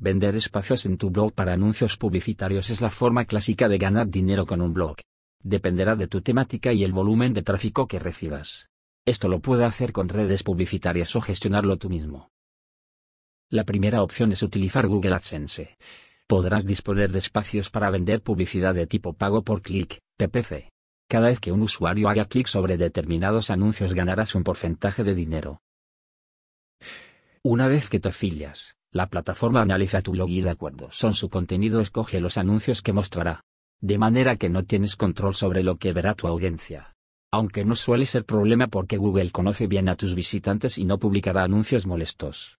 Vender 0.00 0.36
espacios 0.36 0.86
en 0.86 0.96
tu 0.96 1.10
blog 1.10 1.32
para 1.32 1.54
anuncios 1.54 1.96
publicitarios 1.96 2.70
es 2.70 2.80
la 2.80 2.90
forma 2.90 3.24
clásica 3.24 3.68
de 3.68 3.78
ganar 3.78 4.08
dinero 4.08 4.46
con 4.46 4.60
un 4.60 4.72
blog. 4.72 4.98
Dependerá 5.42 5.96
de 5.96 6.06
tu 6.06 6.20
temática 6.20 6.72
y 6.72 6.84
el 6.84 6.92
volumen 6.92 7.34
de 7.34 7.42
tráfico 7.42 7.88
que 7.88 7.98
recibas. 7.98 8.70
Esto 9.04 9.26
lo 9.26 9.40
puede 9.40 9.64
hacer 9.64 9.92
con 9.92 10.08
redes 10.08 10.44
publicitarias 10.44 11.16
o 11.16 11.20
gestionarlo 11.20 11.78
tú 11.78 11.90
mismo. 11.90 12.30
La 13.50 13.64
primera 13.64 14.04
opción 14.04 14.30
es 14.30 14.44
utilizar 14.44 14.86
Google 14.86 15.16
AdSense. 15.16 15.76
Podrás 16.28 16.64
disponer 16.64 17.10
de 17.10 17.18
espacios 17.18 17.68
para 17.68 17.90
vender 17.90 18.22
publicidad 18.22 18.76
de 18.76 18.86
tipo 18.86 19.14
pago 19.14 19.42
por 19.42 19.62
clic, 19.62 19.98
PPC. 20.16 20.70
Cada 21.08 21.26
vez 21.26 21.40
que 21.40 21.50
un 21.50 21.62
usuario 21.62 22.08
haga 22.08 22.26
clic 22.26 22.46
sobre 22.46 22.76
determinados 22.76 23.50
anuncios 23.50 23.94
ganarás 23.94 24.36
un 24.36 24.44
porcentaje 24.44 25.02
de 25.02 25.16
dinero. 25.16 25.60
Una 27.42 27.66
vez 27.66 27.88
que 27.88 27.98
te 27.98 28.10
afilias, 28.10 28.77
la 28.92 29.08
plataforma 29.08 29.60
analiza 29.60 30.02
tu 30.02 30.12
blog 30.12 30.28
y 30.30 30.40
de 30.40 30.50
acuerdo 30.50 30.88
son 30.90 31.14
su 31.14 31.28
contenido 31.28 31.80
escoge 31.80 32.20
los 32.20 32.38
anuncios 32.38 32.82
que 32.82 32.92
mostrará. 32.92 33.44
De 33.80 33.98
manera 33.98 34.36
que 34.36 34.48
no 34.48 34.64
tienes 34.64 34.96
control 34.96 35.34
sobre 35.34 35.62
lo 35.62 35.76
que 35.76 35.92
verá 35.92 36.14
tu 36.14 36.26
audiencia 36.26 36.94
aunque 37.30 37.64
no 37.64 37.74
suele 37.76 38.06
ser 38.06 38.24
problema 38.24 38.68
porque 38.68 38.96
Google 38.96 39.30
conoce 39.30 39.66
bien 39.66 39.88
a 39.88 39.96
tus 39.96 40.14
visitantes 40.14 40.78
y 40.78 40.84
no 40.84 40.98
publicará 40.98 41.42
anuncios 41.42 41.86
molestos. 41.86 42.58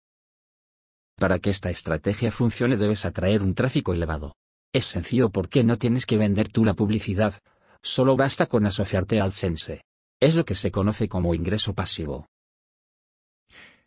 Para 1.16 1.38
que 1.38 1.50
esta 1.50 1.70
estrategia 1.70 2.30
funcione 2.30 2.76
debes 2.76 3.04
atraer 3.04 3.42
un 3.42 3.54
tráfico 3.54 3.92
elevado. 3.92 4.34
Es 4.72 4.84
sencillo 4.84 5.30
porque 5.30 5.64
no 5.64 5.78
tienes 5.78 6.04
que 6.04 6.18
vender 6.18 6.50
tú 6.50 6.64
la 6.64 6.74
publicidad, 6.74 7.34
solo 7.82 8.16
basta 8.16 8.46
con 8.46 8.66
asociarte 8.66 9.20
a 9.20 9.24
AdSense. 9.24 9.82
Es 10.20 10.34
lo 10.34 10.44
que 10.44 10.54
se 10.54 10.70
conoce 10.70 11.08
como 11.08 11.34
ingreso 11.34 11.74
pasivo. 11.74 12.26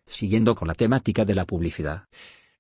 Siguiendo 0.08 0.56
con 0.56 0.68
la 0.68 0.76
temática 0.76 1.26
de 1.26 1.36
la 1.36 1.46
publicidad, 1.46 2.06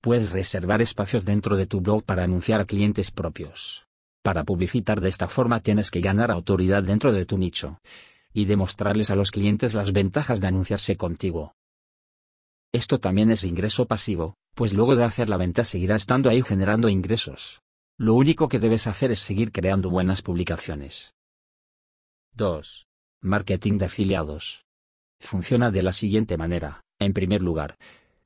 puedes 0.01 0.31
reservar 0.31 0.81
espacios 0.81 1.25
dentro 1.25 1.57
de 1.57 1.67
tu 1.67 1.81
blog 1.81 2.03
para 2.03 2.23
anunciar 2.23 2.61
a 2.61 2.65
clientes 2.65 3.11
propios. 3.11 3.85
Para 4.23 4.43
publicitar 4.43 5.01
de 5.01 5.09
esta 5.09 5.27
forma 5.27 5.61
tienes 5.61 5.91
que 5.91 6.01
ganar 6.01 6.31
autoridad 6.31 6.83
dentro 6.83 7.11
de 7.11 7.25
tu 7.25 7.37
nicho, 7.37 7.79
y 8.33 8.45
demostrarles 8.45 9.09
a 9.09 9.15
los 9.15 9.31
clientes 9.31 9.73
las 9.73 9.91
ventajas 9.91 10.39
de 10.39 10.47
anunciarse 10.47 10.95
contigo. 10.95 11.55
Esto 12.73 12.99
también 12.99 13.31
es 13.31 13.43
ingreso 13.43 13.85
pasivo, 13.85 14.35
pues 14.55 14.73
luego 14.73 14.95
de 14.95 15.03
hacer 15.03 15.27
la 15.27 15.37
venta 15.37 15.65
seguirá 15.65 15.95
estando 15.95 16.29
ahí 16.29 16.41
generando 16.41 16.87
ingresos. 16.87 17.61
Lo 17.97 18.13
único 18.15 18.47
que 18.47 18.59
debes 18.59 18.87
hacer 18.87 19.11
es 19.11 19.19
seguir 19.19 19.51
creando 19.51 19.89
buenas 19.89 20.21
publicaciones. 20.21 21.13
2. 22.33 22.87
Marketing 23.21 23.77
de 23.77 23.85
afiliados. 23.85 24.65
Funciona 25.19 25.69
de 25.69 25.83
la 25.83 25.93
siguiente 25.93 26.37
manera. 26.37 26.81
En 27.01 27.13
primer 27.13 27.41
lugar, 27.41 27.79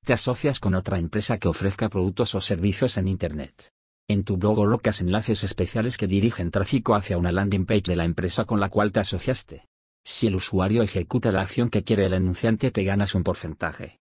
te 0.03 0.11
asocias 0.11 0.59
con 0.59 0.75
otra 0.75 0.99
empresa 0.99 1.37
que 1.37 1.47
ofrezca 1.47 1.87
productos 1.87 2.35
o 2.35 2.41
servicios 2.41 2.97
en 2.97 3.07
Internet. 3.07 3.71
En 4.09 4.25
tu 4.25 4.35
blog 4.35 4.57
colocas 4.57 4.99
enlaces 4.99 5.45
especiales 5.45 5.95
que 5.95 6.07
dirigen 6.07 6.51
tráfico 6.51 6.93
hacia 6.93 7.17
una 7.17 7.31
landing 7.31 7.65
page 7.65 7.83
de 7.83 7.95
la 7.95 8.03
empresa 8.03 8.43
con 8.43 8.59
la 8.59 8.67
cual 8.67 8.91
te 8.91 8.99
asociaste. 8.99 9.65
Si 10.03 10.27
el 10.27 10.35
usuario 10.35 10.83
ejecuta 10.83 11.31
la 11.31 11.43
acción 11.43 11.69
que 11.69 11.85
quiere 11.85 12.05
el 12.05 12.13
anunciante 12.15 12.69
te 12.69 12.83
ganas 12.83 13.15
un 13.15 13.23
porcentaje. 13.23 14.01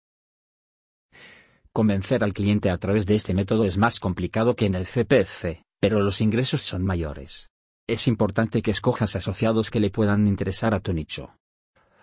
Convencer 1.74 2.24
al 2.24 2.34
cliente 2.34 2.70
a 2.70 2.78
través 2.78 3.08
de 3.08 3.16
este 3.16 3.34
método 3.34 3.66
es 3.66 3.76
más 3.76 4.00
complicado 4.00 4.56
que 4.56 4.68
en 4.68 4.76
el 4.76 4.86
CPC, 4.86 5.64
pero 5.80 6.02
los 6.02 6.22
ingresos 6.22 6.62
son 6.62 6.86
mayores. 6.86 7.50
Es 7.88 8.08
importante 8.08 8.62
que 8.62 8.70
escojas 8.70 9.16
asociados 9.16 9.72
que 9.72 9.80
le 9.80 9.90
puedan 9.90 10.28
interesar 10.28 10.76
a 10.76 10.80
tu 10.80 10.94
nicho. 10.94 11.34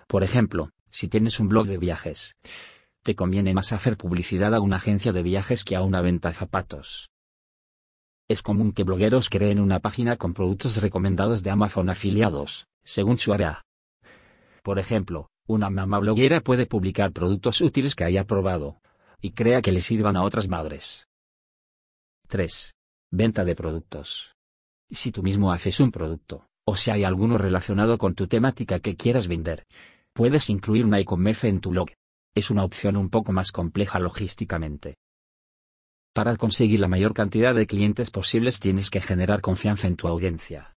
Por 0.08 0.24
ejemplo, 0.24 0.70
si 0.90 1.08
tienes 1.08 1.40
un 1.40 1.48
blog 1.48 1.66
de 1.66 1.78
viajes, 1.78 2.36
te 3.02 3.14
conviene 3.14 3.54
más 3.54 3.72
hacer 3.72 3.96
publicidad 3.96 4.54
a 4.54 4.60
una 4.60 4.76
agencia 4.76 5.12
de 5.12 5.22
viajes 5.22 5.64
que 5.64 5.76
a 5.76 5.82
una 5.82 6.00
venta 6.00 6.30
de 6.30 6.34
zapatos. 6.34 7.08
Es 8.28 8.42
común 8.42 8.72
que 8.72 8.82
blogueros 8.82 9.30
creen 9.30 9.60
una 9.60 9.78
página 9.78 10.16
con 10.16 10.34
productos 10.34 10.82
recomendados 10.82 11.44
de 11.44 11.50
Amazon 11.50 11.90
afiliados, 11.90 12.66
según 12.84 13.18
su 13.18 13.32
área. 13.32 13.64
Por 14.64 14.80
ejemplo, 14.80 15.30
una 15.46 15.70
mamá 15.70 16.00
bloguera 16.00 16.40
puede 16.40 16.66
publicar 16.66 17.12
productos 17.12 17.60
útiles 17.60 17.94
que 17.94 18.02
haya 18.02 18.24
probado 18.24 18.80
y 19.20 19.30
crea 19.30 19.62
que 19.62 19.70
le 19.70 19.80
sirvan 19.80 20.16
a 20.16 20.24
otras 20.24 20.48
madres. 20.48 21.06
3. 22.26 22.74
Venta 23.12 23.44
de 23.44 23.54
productos. 23.54 24.34
Si 24.90 25.12
tú 25.12 25.22
mismo 25.22 25.52
haces 25.52 25.78
un 25.78 25.92
producto, 25.92 26.48
o 26.64 26.76
si 26.76 26.90
hay 26.90 27.04
alguno 27.04 27.38
relacionado 27.38 27.98
con 27.98 28.16
tu 28.16 28.26
temática 28.26 28.80
que 28.80 28.96
quieras 28.96 29.28
vender, 29.28 29.66
puedes 30.16 30.48
incluir 30.48 30.86
una 30.86 30.98
e-commerce 30.98 31.46
en 31.46 31.60
tu 31.60 31.70
blog. 31.70 31.90
Es 32.34 32.50
una 32.50 32.64
opción 32.64 32.96
un 32.96 33.10
poco 33.10 33.32
más 33.32 33.52
compleja 33.52 33.98
logísticamente. 33.98 34.96
Para 36.14 36.34
conseguir 36.36 36.80
la 36.80 36.88
mayor 36.88 37.12
cantidad 37.12 37.54
de 37.54 37.66
clientes 37.66 38.10
posibles 38.10 38.58
tienes 38.58 38.88
que 38.88 39.02
generar 39.02 39.42
confianza 39.42 39.86
en 39.86 39.96
tu 39.96 40.08
audiencia. 40.08 40.74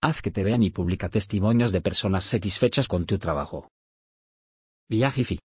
Haz 0.00 0.20
que 0.20 0.32
te 0.32 0.42
vean 0.42 0.64
y 0.64 0.70
publica 0.70 1.08
testimonios 1.08 1.70
de 1.70 1.80
personas 1.80 2.24
satisfechas 2.24 2.88
con 2.88 3.06
tu 3.06 3.16
trabajo. 3.18 3.70
Viajifi. 4.88 5.38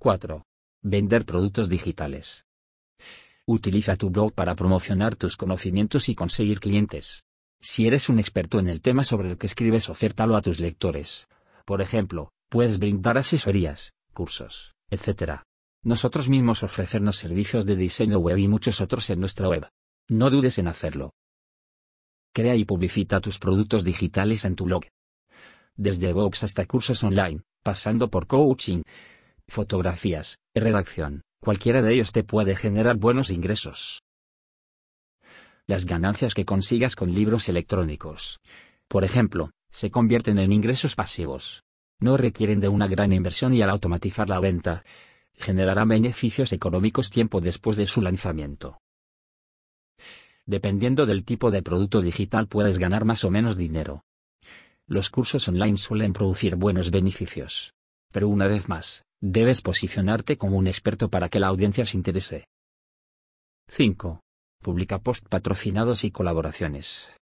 4. 0.00 0.42
Vender 0.82 1.24
productos 1.24 1.68
digitales. 1.68 2.44
Utiliza 3.46 3.94
tu 3.94 4.10
blog 4.10 4.32
para 4.32 4.56
promocionar 4.56 5.14
tus 5.14 5.36
conocimientos 5.36 6.08
y 6.08 6.16
conseguir 6.16 6.58
clientes. 6.58 7.22
Si 7.60 7.86
eres 7.86 8.08
un 8.08 8.18
experto 8.18 8.58
en 8.58 8.68
el 8.68 8.82
tema 8.82 9.04
sobre 9.04 9.30
el 9.30 9.38
que 9.38 9.46
escribes, 9.46 9.88
ofértalo 9.88 10.34
a 10.34 10.42
tus 10.42 10.58
lectores. 10.58 11.28
Por 11.64 11.80
ejemplo, 11.80 12.32
puedes 12.48 12.78
brindar 12.78 13.18
asesorías, 13.18 13.92
cursos, 14.12 14.74
etc. 14.90 15.42
Nosotros 15.84 16.28
mismos 16.28 16.62
ofrecernos 16.62 17.16
servicios 17.16 17.66
de 17.66 17.76
diseño 17.76 18.18
web 18.18 18.38
y 18.38 18.48
muchos 18.48 18.80
otros 18.80 19.08
en 19.10 19.20
nuestra 19.20 19.48
web. 19.48 19.68
No 20.08 20.30
dudes 20.30 20.58
en 20.58 20.68
hacerlo. 20.68 21.12
Crea 22.34 22.56
y 22.56 22.64
publicita 22.64 23.20
tus 23.20 23.38
productos 23.38 23.84
digitales 23.84 24.44
en 24.44 24.56
tu 24.56 24.64
blog. 24.64 24.84
Desde 25.76 26.12
blogs 26.12 26.44
hasta 26.44 26.66
cursos 26.66 27.02
online, 27.04 27.42
pasando 27.62 28.10
por 28.10 28.26
coaching, 28.26 28.82
fotografías, 29.48 30.38
redacción, 30.54 31.22
cualquiera 31.40 31.82
de 31.82 31.94
ellos 31.94 32.12
te 32.12 32.24
puede 32.24 32.56
generar 32.56 32.96
buenos 32.96 33.30
ingresos. 33.30 34.02
Las 35.66 35.86
ganancias 35.86 36.34
que 36.34 36.44
consigas 36.44 36.96
con 36.96 37.14
libros 37.14 37.48
electrónicos, 37.48 38.40
por 38.88 39.04
ejemplo, 39.04 39.50
se 39.72 39.90
convierten 39.90 40.38
en 40.38 40.52
ingresos 40.52 40.94
pasivos. 40.94 41.64
No 41.98 42.16
requieren 42.16 42.60
de 42.60 42.68
una 42.68 42.86
gran 42.86 43.12
inversión 43.12 43.54
y 43.54 43.62
al 43.62 43.70
automatizar 43.70 44.28
la 44.28 44.38
venta, 44.38 44.84
generarán 45.34 45.88
beneficios 45.88 46.52
económicos 46.52 47.10
tiempo 47.10 47.40
después 47.40 47.76
de 47.76 47.86
su 47.86 48.02
lanzamiento. 48.02 48.78
Dependiendo 50.44 51.06
del 51.06 51.24
tipo 51.24 51.50
de 51.50 51.62
producto 51.62 52.02
digital 52.02 52.48
puedes 52.48 52.78
ganar 52.78 53.04
más 53.04 53.24
o 53.24 53.30
menos 53.30 53.56
dinero. 53.56 54.04
Los 54.86 55.08
cursos 55.10 55.48
online 55.48 55.78
suelen 55.78 56.12
producir 56.12 56.56
buenos 56.56 56.90
beneficios. 56.90 57.72
Pero 58.12 58.28
una 58.28 58.46
vez 58.46 58.68
más, 58.68 59.04
debes 59.20 59.62
posicionarte 59.62 60.36
como 60.36 60.58
un 60.58 60.66
experto 60.66 61.08
para 61.08 61.28
que 61.28 61.40
la 61.40 61.46
audiencia 61.46 61.86
se 61.86 61.96
interese. 61.96 62.46
5. 63.68 64.20
Publica 64.60 64.98
post 64.98 65.28
patrocinados 65.28 66.04
y 66.04 66.10
colaboraciones. 66.10 67.16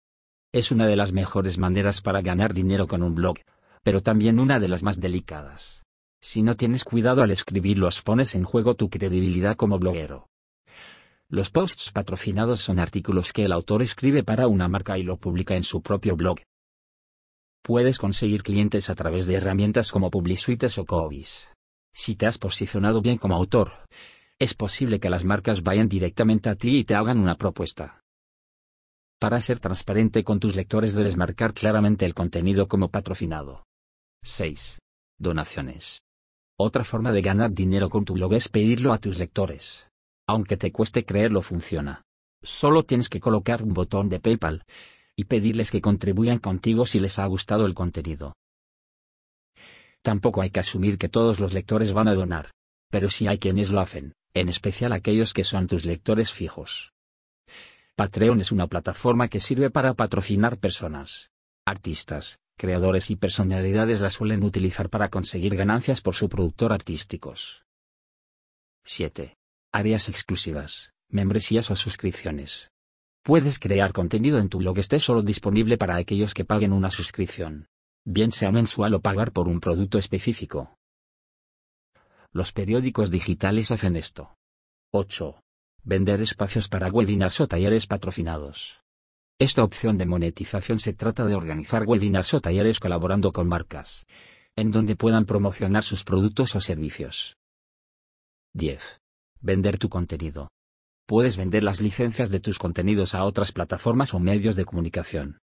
Es 0.52 0.72
una 0.72 0.88
de 0.88 0.96
las 0.96 1.12
mejores 1.12 1.58
maneras 1.58 2.00
para 2.00 2.22
ganar 2.22 2.54
dinero 2.54 2.88
con 2.88 3.04
un 3.04 3.14
blog, 3.14 3.36
pero 3.84 4.02
también 4.02 4.40
una 4.40 4.58
de 4.58 4.66
las 4.66 4.82
más 4.82 4.98
delicadas. 4.98 5.84
Si 6.20 6.42
no 6.42 6.56
tienes 6.56 6.82
cuidado 6.82 7.22
al 7.22 7.30
escribirlos 7.30 8.02
pones 8.02 8.34
en 8.34 8.42
juego 8.42 8.74
tu 8.74 8.90
credibilidad 8.90 9.54
como 9.54 9.78
bloguero. 9.78 10.28
Los 11.28 11.50
posts 11.50 11.92
patrocinados 11.92 12.62
son 12.62 12.80
artículos 12.80 13.32
que 13.32 13.44
el 13.44 13.52
autor 13.52 13.80
escribe 13.82 14.24
para 14.24 14.48
una 14.48 14.66
marca 14.66 14.98
y 14.98 15.04
lo 15.04 15.18
publica 15.18 15.54
en 15.54 15.62
su 15.62 15.82
propio 15.82 16.16
blog. 16.16 16.40
Puedes 17.62 17.98
conseguir 17.98 18.42
clientes 18.42 18.90
a 18.90 18.96
través 18.96 19.26
de 19.26 19.34
herramientas 19.34 19.92
como 19.92 20.10
Publisuites 20.10 20.78
o 20.78 20.84
Cobis. 20.84 21.48
Si 21.92 22.16
te 22.16 22.26
has 22.26 22.38
posicionado 22.38 23.00
bien 23.02 23.18
como 23.18 23.36
autor, 23.36 23.86
es 24.40 24.54
posible 24.54 24.98
que 24.98 25.10
las 25.10 25.24
marcas 25.24 25.62
vayan 25.62 25.88
directamente 25.88 26.48
a 26.48 26.56
ti 26.56 26.78
y 26.78 26.84
te 26.84 26.96
hagan 26.96 27.20
una 27.20 27.36
propuesta. 27.36 28.00
Para 29.20 29.42
ser 29.42 29.58
transparente 29.58 30.24
con 30.24 30.40
tus 30.40 30.56
lectores 30.56 30.94
debes 30.94 31.14
marcar 31.14 31.52
claramente 31.52 32.06
el 32.06 32.14
contenido 32.14 32.68
como 32.68 32.88
patrocinado. 32.88 33.66
6. 34.24 34.78
Donaciones. 35.18 36.00
Otra 36.58 36.84
forma 36.84 37.12
de 37.12 37.20
ganar 37.20 37.52
dinero 37.52 37.90
con 37.90 38.06
tu 38.06 38.14
blog 38.14 38.32
es 38.32 38.48
pedirlo 38.48 38.94
a 38.94 38.98
tus 38.98 39.18
lectores. 39.18 39.90
Aunque 40.26 40.56
te 40.56 40.72
cueste 40.72 41.04
creerlo 41.04 41.42
funciona. 41.42 42.00
Solo 42.42 42.82
tienes 42.82 43.10
que 43.10 43.20
colocar 43.20 43.62
un 43.62 43.74
botón 43.74 44.08
de 44.08 44.20
PayPal 44.20 44.64
y 45.14 45.24
pedirles 45.24 45.70
que 45.70 45.82
contribuyan 45.82 46.38
contigo 46.38 46.86
si 46.86 46.98
les 46.98 47.18
ha 47.18 47.26
gustado 47.26 47.66
el 47.66 47.74
contenido. 47.74 48.32
Tampoco 50.00 50.40
hay 50.40 50.48
que 50.48 50.60
asumir 50.60 50.96
que 50.96 51.10
todos 51.10 51.40
los 51.40 51.52
lectores 51.52 51.92
van 51.92 52.08
a 52.08 52.14
donar. 52.14 52.52
Pero 52.90 53.10
sí 53.10 53.28
hay 53.28 53.38
quienes 53.38 53.68
lo 53.68 53.80
hacen, 53.80 54.14
en 54.32 54.48
especial 54.48 54.94
aquellos 54.94 55.34
que 55.34 55.44
son 55.44 55.66
tus 55.66 55.84
lectores 55.84 56.32
fijos. 56.32 56.94
Patreon 57.96 58.40
es 58.40 58.52
una 58.52 58.66
plataforma 58.66 59.28
que 59.28 59.40
sirve 59.40 59.70
para 59.70 59.94
patrocinar 59.94 60.58
personas, 60.58 61.30
artistas, 61.66 62.38
creadores 62.56 63.10
y 63.10 63.16
personalidades 63.16 64.00
la 64.00 64.10
suelen 64.10 64.42
utilizar 64.42 64.88
para 64.88 65.08
conseguir 65.08 65.56
ganancias 65.56 66.00
por 66.00 66.14
su 66.14 66.28
productor 66.28 66.72
artísticos. 66.72 67.64
7. 68.84 69.36
Áreas 69.72 70.08
exclusivas, 70.08 70.92
membresías 71.08 71.70
o 71.70 71.76
suscripciones. 71.76 72.70
Puedes 73.22 73.58
crear 73.58 73.92
contenido 73.92 74.38
en 74.38 74.48
tu 74.48 74.58
blog 74.58 74.78
esté 74.78 74.98
solo 74.98 75.22
disponible 75.22 75.76
para 75.76 75.96
aquellos 75.96 76.34
que 76.34 76.44
paguen 76.44 76.72
una 76.72 76.90
suscripción 76.90 77.68
bien 78.04 78.32
sea 78.32 78.50
mensual 78.50 78.94
o 78.94 79.00
pagar 79.00 79.32
por 79.32 79.48
un 79.48 79.60
producto 79.60 79.98
específico. 79.98 80.76
Los 82.32 82.52
periódicos 82.52 83.10
digitales 83.10 83.70
hacen 83.70 83.96
esto. 83.96 84.36
8. 84.92 85.42
Vender 85.82 86.20
espacios 86.20 86.68
para 86.68 86.88
webinars 86.88 87.40
o 87.40 87.48
talleres 87.48 87.86
patrocinados. 87.86 88.82
Esta 89.38 89.64
opción 89.64 89.96
de 89.96 90.04
monetización 90.04 90.78
se 90.78 90.92
trata 90.92 91.24
de 91.24 91.34
organizar 91.34 91.84
webinars 91.86 92.34
o 92.34 92.40
talleres 92.42 92.78
colaborando 92.78 93.32
con 93.32 93.48
marcas, 93.48 94.04
en 94.56 94.72
donde 94.72 94.94
puedan 94.94 95.24
promocionar 95.24 95.82
sus 95.82 96.04
productos 96.04 96.54
o 96.54 96.60
servicios. 96.60 97.38
10. 98.52 99.00
Vender 99.40 99.78
tu 99.78 99.88
contenido. 99.88 100.50
Puedes 101.06 101.38
vender 101.38 101.64
las 101.64 101.80
licencias 101.80 102.30
de 102.30 102.40
tus 102.40 102.58
contenidos 102.58 103.14
a 103.14 103.24
otras 103.24 103.50
plataformas 103.50 104.12
o 104.12 104.20
medios 104.20 104.56
de 104.56 104.66
comunicación. 104.66 105.38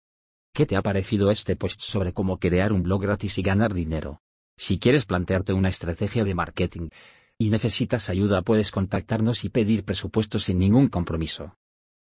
¿Qué 0.53 0.66
te 0.66 0.77
ha 0.77 0.83
parecido 0.83 1.31
este 1.31 1.57
post 1.57 1.81
sobre 1.81 2.12
cómo 2.12 2.38
crear 2.38 2.75
un 2.75 2.83
blog 2.83 3.03
gratis 3.03 3.38
y 3.38 3.42
ganar 3.42 3.72
dinero? 3.72 4.20
Si 4.59 4.79
quieres 4.79 5.07
plantearte 5.07 5.55
una 5.55 5.70
estrategia 5.70 6.25
de 6.25 6.35
marketing 6.35 6.90
y 7.38 7.51
necesitas 7.51 8.09
ayuda 8.09 8.42
puedes 8.42 8.70
contactarnos 8.70 9.44
y 9.44 9.49
pedir 9.49 9.85
presupuesto 9.85 10.38
sin 10.38 10.59
ningún 10.59 10.88
compromiso. 10.88 11.57